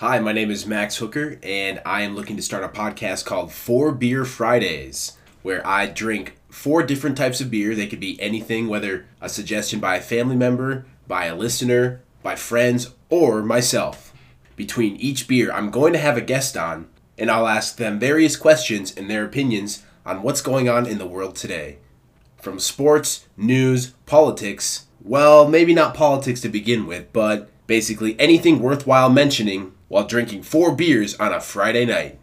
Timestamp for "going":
15.68-15.94, 20.42-20.68